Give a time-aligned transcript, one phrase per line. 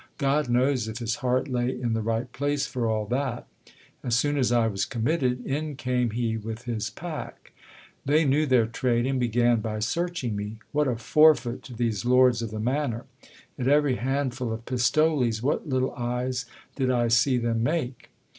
[0.17, 3.45] God knows if his heart lay in the right place for all that!
[4.03, 7.53] As soon as I was committed, in came he with his pack.
[8.03, 10.57] They knew their trade, and began by searching me.
[10.71, 13.05] What a forfeit to these lords of the manor!
[13.59, 16.47] At every handful of pistoles, what little eyes
[16.77, 18.09] did I see them make